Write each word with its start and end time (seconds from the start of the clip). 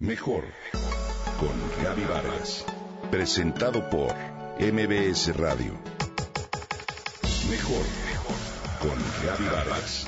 Mejor 0.00 0.44
con 1.40 1.82
Gaby 1.82 2.04
Vargas. 2.04 2.64
Presentado 3.10 3.90
por 3.90 4.14
MBS 4.60 5.36
Radio. 5.36 5.72
Mejor 7.50 7.84
con 8.80 8.96
Gaby 9.26 9.44
Vargas. 9.52 10.06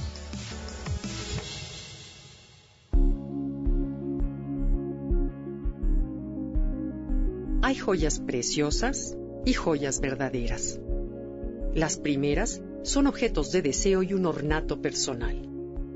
Hay 7.63 7.75
joyas 7.75 8.21
preciosas 8.21 9.17
y 9.45 9.55
joyas 9.55 10.01
verdaderas. 10.01 10.79
Las 11.75 11.97
primeras 11.97 12.63
son 12.85 13.09
objetos 13.09 13.51
de 13.51 13.63
deseo 13.63 14.05
y 14.05 14.13
un 14.15 14.27
ornato 14.27 14.81
personal. 14.81 15.50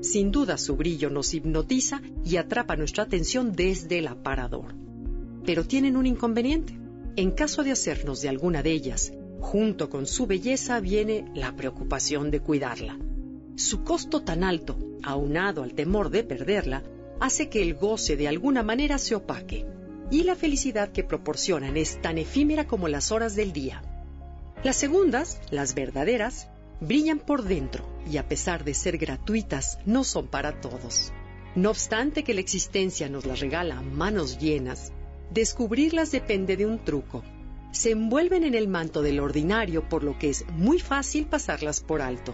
Sin 0.05 0.31
duda 0.31 0.59
su 0.59 0.75
brillo 0.75 1.09
nos 1.09 1.33
hipnotiza 1.33 1.99
y 2.23 2.37
atrapa 2.37 2.75
nuestra 2.75 3.05
atención 3.05 3.53
desde 3.53 3.97
el 3.97 4.07
aparador. 4.07 4.75
Pero 5.43 5.65
tienen 5.65 5.97
un 5.97 6.05
inconveniente. 6.05 6.77
En 7.15 7.31
caso 7.31 7.63
de 7.63 7.71
hacernos 7.71 8.21
de 8.21 8.29
alguna 8.29 8.61
de 8.61 8.71
ellas, 8.71 9.13
junto 9.39 9.89
con 9.89 10.05
su 10.05 10.27
belleza 10.27 10.79
viene 10.79 11.25
la 11.33 11.55
preocupación 11.55 12.29
de 12.29 12.39
cuidarla. 12.39 12.99
Su 13.55 13.83
costo 13.83 14.21
tan 14.21 14.43
alto, 14.43 14.77
aunado 15.01 15.63
al 15.63 15.73
temor 15.73 16.11
de 16.11 16.23
perderla, 16.23 16.83
hace 17.19 17.49
que 17.49 17.63
el 17.63 17.73
goce 17.73 18.15
de 18.15 18.27
alguna 18.27 18.61
manera 18.61 18.99
se 18.99 19.15
opaque, 19.15 19.65
y 20.11 20.21
la 20.21 20.35
felicidad 20.35 20.91
que 20.91 21.03
proporcionan 21.03 21.77
es 21.77 21.99
tan 21.99 22.19
efímera 22.19 22.67
como 22.67 22.87
las 22.87 23.11
horas 23.11 23.35
del 23.35 23.53
día. 23.53 23.81
Las 24.63 24.75
segundas, 24.75 25.39
las 25.49 25.73
verdaderas, 25.73 26.47
brillan 26.79 27.19
por 27.19 27.43
dentro 27.43 27.85
y 28.09 28.17
a 28.17 28.27
pesar 28.27 28.63
de 28.63 28.73
ser 28.73 28.97
gratuitas, 28.97 29.79
no 29.85 30.03
son 30.03 30.27
para 30.27 30.59
todos. 30.61 31.11
No 31.55 31.69
obstante 31.69 32.23
que 32.23 32.33
la 32.33 32.41
existencia 32.41 33.09
nos 33.09 33.25
las 33.25 33.39
regala 33.39 33.77
a 33.77 33.81
manos 33.81 34.39
llenas, 34.39 34.91
descubrirlas 35.31 36.11
depende 36.11 36.57
de 36.57 36.65
un 36.65 36.83
truco. 36.83 37.23
Se 37.71 37.91
envuelven 37.91 38.43
en 38.43 38.55
el 38.55 38.67
manto 38.67 39.01
del 39.01 39.19
ordinario, 39.19 39.87
por 39.87 40.03
lo 40.03 40.17
que 40.17 40.29
es 40.29 40.45
muy 40.49 40.79
fácil 40.79 41.25
pasarlas 41.25 41.81
por 41.81 42.01
alto, 42.01 42.33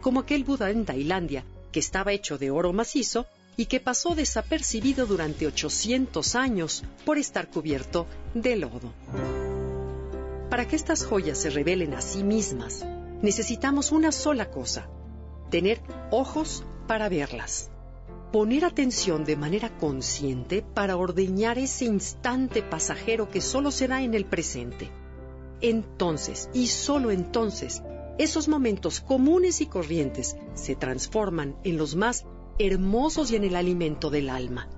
como 0.00 0.20
aquel 0.20 0.44
Buda 0.44 0.70
en 0.70 0.84
Tailandia, 0.84 1.44
que 1.72 1.80
estaba 1.80 2.12
hecho 2.12 2.38
de 2.38 2.50
oro 2.50 2.72
macizo 2.72 3.26
y 3.56 3.66
que 3.66 3.80
pasó 3.80 4.14
desapercibido 4.14 5.06
durante 5.06 5.46
800 5.46 6.34
años 6.34 6.84
por 7.04 7.18
estar 7.18 7.48
cubierto 7.48 8.06
de 8.34 8.56
lodo. 8.56 8.92
Para 10.50 10.68
que 10.68 10.76
estas 10.76 11.04
joyas 11.04 11.38
se 11.38 11.50
revelen 11.50 11.94
a 11.94 12.00
sí 12.00 12.22
mismas, 12.22 12.86
necesitamos 13.22 13.92
una 13.92 14.12
sola 14.12 14.50
cosa, 14.50 14.88
tener 15.50 15.80
ojos 16.10 16.64
para 16.86 17.08
verlas, 17.08 17.70
poner 18.32 18.64
atención 18.64 19.24
de 19.24 19.36
manera 19.36 19.76
consciente 19.78 20.62
para 20.62 20.96
ordeñar 20.96 21.58
ese 21.58 21.86
instante 21.86 22.62
pasajero 22.62 23.30
que 23.30 23.40
solo 23.40 23.70
se 23.70 23.88
da 23.88 24.02
en 24.02 24.14
el 24.14 24.26
presente. 24.26 24.90
Entonces, 25.60 26.50
y 26.52 26.66
solo 26.66 27.10
entonces, 27.10 27.82
esos 28.18 28.48
momentos 28.48 29.00
comunes 29.00 29.60
y 29.60 29.66
corrientes 29.66 30.36
se 30.54 30.76
transforman 30.76 31.56
en 31.64 31.76
los 31.76 31.96
más 31.96 32.26
hermosos 32.58 33.30
y 33.30 33.36
en 33.36 33.44
el 33.44 33.56
alimento 33.56 34.10
del 34.10 34.28
alma. 34.28 34.68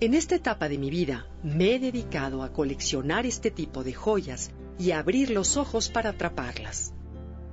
En 0.00 0.14
esta 0.14 0.34
etapa 0.34 0.68
de 0.68 0.78
mi 0.78 0.90
vida 0.90 1.26
me 1.44 1.74
he 1.74 1.78
dedicado 1.78 2.42
a 2.42 2.52
coleccionar 2.52 3.26
este 3.26 3.52
tipo 3.52 3.84
de 3.84 3.92
joyas 3.92 4.50
y 4.78 4.90
a 4.90 4.98
abrir 4.98 5.30
los 5.30 5.56
ojos 5.56 5.88
para 5.88 6.10
atraparlas 6.10 6.92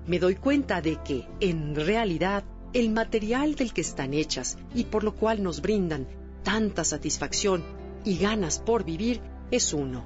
me 0.10 0.18
doy 0.18 0.34
cuenta 0.34 0.82
de 0.82 0.98
que, 1.04 1.28
en 1.40 1.76
realidad, 1.76 2.44
el 2.74 2.90
material 2.90 3.54
del 3.54 3.74
que 3.74 3.82
están 3.82 4.16
hechas 4.16 4.58
y 4.74 4.86
por 4.86 5.04
lo 5.04 5.14
cual 5.14 5.44
nos 5.44 5.62
brindan 5.62 6.08
tanta 6.42 6.84
satisfacción 6.84 7.64
y 8.04 8.18
ganas 8.18 8.58
por 8.58 8.84
vivir 8.84 9.22
es 9.52 9.72
uno, 9.72 10.04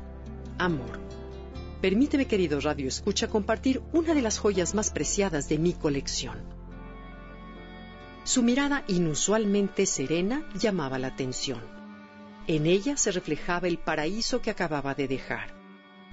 amor. 0.57 0.99
Permíteme, 1.81 2.27
querido 2.27 2.59
Radio 2.59 2.89
Escucha, 2.89 3.29
compartir 3.29 3.81
una 3.93 4.13
de 4.13 4.21
las 4.21 4.39
joyas 4.39 4.75
más 4.75 4.91
preciadas 4.91 5.47
de 5.47 5.57
mi 5.57 5.71
colección. 5.71 6.37
Su 8.25 8.43
mirada 8.43 8.83
inusualmente 8.89 9.85
serena 9.85 10.45
llamaba 10.53 10.99
la 10.99 11.07
atención. 11.07 11.61
En 12.47 12.65
ella 12.65 12.97
se 12.97 13.13
reflejaba 13.13 13.69
el 13.69 13.77
paraíso 13.77 14.41
que 14.41 14.51
acababa 14.51 14.95
de 14.95 15.07
dejar 15.07 15.62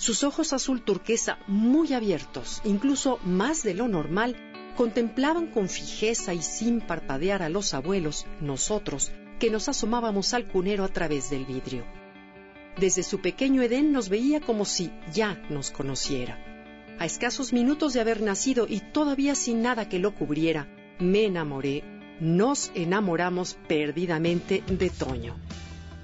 sus 0.01 0.25
ojos 0.25 0.55
azul 0.55 0.81
turquesa 0.81 1.39
muy 1.47 1.93
abiertos, 1.93 2.63
incluso 2.65 3.21
más 3.23 3.63
de 3.63 3.75
lo 3.75 3.87
normal, 3.87 4.35
contemplaban 4.75 5.49
con 5.49 5.69
fijeza 5.69 6.33
y 6.33 6.41
sin 6.41 6.81
parpadear 6.81 7.43
a 7.43 7.51
los 7.51 7.75
abuelos, 7.75 8.25
nosotros, 8.41 9.13
que 9.39 9.51
nos 9.51 9.69
asomábamos 9.69 10.33
al 10.33 10.49
cunero 10.49 10.85
a 10.85 10.89
través 10.89 11.29
del 11.29 11.45
vidrio. 11.45 11.85
Desde 12.79 13.03
su 13.03 13.21
pequeño 13.21 13.61
Edén 13.61 13.93
nos 13.93 14.09
veía 14.09 14.41
como 14.41 14.65
si 14.65 14.91
ya 15.13 15.35
nos 15.51 15.71
conociera. 15.71 16.39
A 16.99 17.05
escasos 17.05 17.53
minutos 17.53 17.93
de 17.93 18.01
haber 18.01 18.23
nacido 18.23 18.67
y 18.67 18.81
todavía 18.81 19.35
sin 19.35 19.61
nada 19.61 19.91
que 19.91 19.99
lo 19.99 20.15
cubriera, 20.15 20.67
me 20.99 21.27
enamoré, 21.27 21.85
nos 22.21 22.71
enamoramos 22.75 23.59
perdidamente 23.69 24.63
de 24.67 24.89
Toño. 24.89 25.37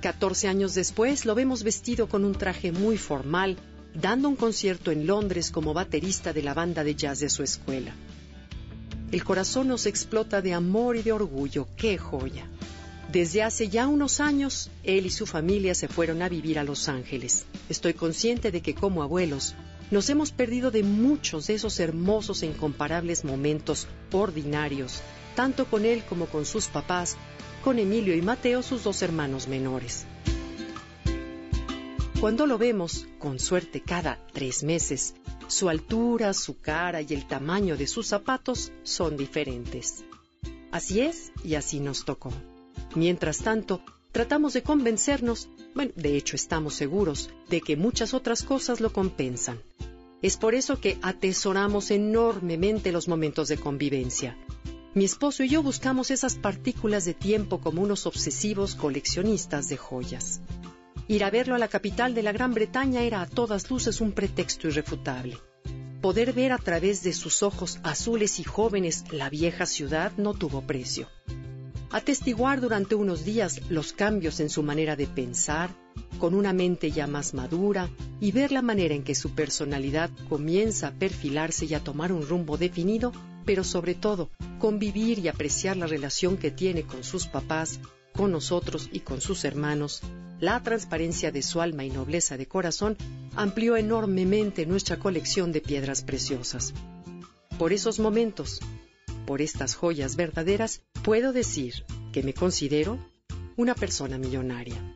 Catorce 0.02 0.48
años 0.48 0.74
después 0.74 1.24
lo 1.24 1.34
vemos 1.34 1.62
vestido 1.62 2.10
con 2.10 2.26
un 2.26 2.34
traje 2.34 2.72
muy 2.72 2.98
formal, 2.98 3.56
dando 4.00 4.28
un 4.28 4.36
concierto 4.36 4.90
en 4.90 5.06
Londres 5.06 5.50
como 5.50 5.72
baterista 5.72 6.32
de 6.32 6.42
la 6.42 6.54
banda 6.54 6.84
de 6.84 6.94
jazz 6.94 7.20
de 7.20 7.30
su 7.30 7.42
escuela. 7.42 7.94
El 9.10 9.24
corazón 9.24 9.68
nos 9.68 9.86
explota 9.86 10.42
de 10.42 10.52
amor 10.52 10.96
y 10.96 11.02
de 11.02 11.12
orgullo, 11.12 11.68
qué 11.76 11.96
joya. 11.96 12.48
Desde 13.10 13.42
hace 13.42 13.68
ya 13.68 13.86
unos 13.86 14.20
años, 14.20 14.70
él 14.82 15.06
y 15.06 15.10
su 15.10 15.26
familia 15.26 15.74
se 15.74 15.88
fueron 15.88 16.22
a 16.22 16.28
vivir 16.28 16.58
a 16.58 16.64
Los 16.64 16.88
Ángeles. 16.88 17.46
Estoy 17.68 17.94
consciente 17.94 18.50
de 18.50 18.60
que 18.60 18.74
como 18.74 19.02
abuelos 19.02 19.54
nos 19.90 20.10
hemos 20.10 20.32
perdido 20.32 20.70
de 20.70 20.82
muchos 20.82 21.46
de 21.46 21.54
esos 21.54 21.78
hermosos 21.78 22.42
e 22.42 22.46
incomparables 22.46 23.24
momentos 23.24 23.86
ordinarios, 24.12 25.00
tanto 25.36 25.66
con 25.66 25.84
él 25.84 26.02
como 26.08 26.26
con 26.26 26.44
sus 26.44 26.66
papás, 26.66 27.16
con 27.62 27.78
Emilio 27.78 28.14
y 28.16 28.22
Mateo, 28.22 28.62
sus 28.62 28.82
dos 28.82 29.00
hermanos 29.02 29.46
menores. 29.46 30.04
Cuando 32.20 32.46
lo 32.46 32.56
vemos, 32.56 33.06
con 33.18 33.38
suerte 33.38 33.82
cada 33.82 34.18
tres 34.32 34.62
meses, 34.62 35.14
su 35.48 35.68
altura, 35.68 36.32
su 36.32 36.58
cara 36.58 37.02
y 37.02 37.08
el 37.10 37.26
tamaño 37.26 37.76
de 37.76 37.86
sus 37.86 38.06
zapatos 38.06 38.72
son 38.84 39.18
diferentes. 39.18 40.02
Así 40.72 41.00
es 41.00 41.30
y 41.44 41.56
así 41.56 41.78
nos 41.78 42.06
tocó. 42.06 42.32
Mientras 42.94 43.38
tanto, 43.38 43.82
tratamos 44.12 44.54
de 44.54 44.62
convencernos, 44.62 45.50
bueno, 45.74 45.92
de 45.94 46.16
hecho 46.16 46.36
estamos 46.36 46.74
seguros, 46.74 47.28
de 47.50 47.60
que 47.60 47.76
muchas 47.76 48.14
otras 48.14 48.42
cosas 48.42 48.80
lo 48.80 48.94
compensan. 48.94 49.60
Es 50.22 50.38
por 50.38 50.54
eso 50.54 50.80
que 50.80 50.98
atesoramos 51.02 51.90
enormemente 51.90 52.92
los 52.92 53.08
momentos 53.08 53.48
de 53.48 53.58
convivencia. 53.58 54.38
Mi 54.94 55.04
esposo 55.04 55.44
y 55.44 55.50
yo 55.50 55.62
buscamos 55.62 56.10
esas 56.10 56.36
partículas 56.36 57.04
de 57.04 57.12
tiempo 57.12 57.60
como 57.60 57.82
unos 57.82 58.06
obsesivos 58.06 58.74
coleccionistas 58.74 59.68
de 59.68 59.76
joyas. 59.76 60.40
Ir 61.08 61.22
a 61.22 61.30
verlo 61.30 61.54
a 61.54 61.58
la 61.58 61.68
capital 61.68 62.14
de 62.16 62.22
la 62.24 62.32
Gran 62.32 62.52
Bretaña 62.52 63.02
era 63.02 63.20
a 63.22 63.26
todas 63.26 63.70
luces 63.70 64.00
un 64.00 64.10
pretexto 64.10 64.66
irrefutable. 64.66 65.38
Poder 66.00 66.32
ver 66.32 66.50
a 66.50 66.58
través 66.58 67.04
de 67.04 67.12
sus 67.12 67.44
ojos 67.44 67.78
azules 67.84 68.40
y 68.40 68.44
jóvenes 68.44 69.04
la 69.12 69.30
vieja 69.30 69.66
ciudad 69.66 70.10
no 70.16 70.34
tuvo 70.34 70.62
precio. 70.62 71.08
Atestiguar 71.92 72.60
durante 72.60 72.96
unos 72.96 73.24
días 73.24 73.60
los 73.70 73.92
cambios 73.92 74.40
en 74.40 74.50
su 74.50 74.64
manera 74.64 74.96
de 74.96 75.06
pensar, 75.06 75.70
con 76.18 76.34
una 76.34 76.52
mente 76.52 76.90
ya 76.90 77.06
más 77.06 77.34
madura, 77.34 77.88
y 78.20 78.32
ver 78.32 78.50
la 78.50 78.62
manera 78.62 78.94
en 78.94 79.04
que 79.04 79.14
su 79.14 79.30
personalidad 79.30 80.10
comienza 80.28 80.88
a 80.88 80.92
perfilarse 80.92 81.66
y 81.66 81.74
a 81.74 81.84
tomar 81.84 82.10
un 82.10 82.26
rumbo 82.26 82.56
definido, 82.56 83.12
pero 83.44 83.62
sobre 83.62 83.94
todo 83.94 84.30
convivir 84.58 85.20
y 85.20 85.28
apreciar 85.28 85.76
la 85.76 85.86
relación 85.86 86.36
que 86.36 86.50
tiene 86.50 86.82
con 86.82 87.04
sus 87.04 87.28
papás, 87.28 87.78
con 88.12 88.32
nosotros 88.32 88.88
y 88.92 89.00
con 89.00 89.20
sus 89.20 89.44
hermanos, 89.44 90.02
la 90.40 90.62
transparencia 90.62 91.30
de 91.32 91.42
su 91.42 91.60
alma 91.60 91.84
y 91.84 91.90
nobleza 91.90 92.36
de 92.36 92.46
corazón 92.46 92.96
amplió 93.34 93.76
enormemente 93.76 94.66
nuestra 94.66 94.98
colección 94.98 95.52
de 95.52 95.60
piedras 95.60 96.02
preciosas. 96.02 96.74
Por 97.58 97.72
esos 97.72 97.98
momentos, 97.98 98.60
por 99.26 99.40
estas 99.40 99.74
joyas 99.74 100.16
verdaderas, 100.16 100.82
puedo 101.02 101.32
decir 101.32 101.84
que 102.12 102.22
me 102.22 102.34
considero 102.34 102.98
una 103.56 103.74
persona 103.74 104.18
millonaria. 104.18 104.95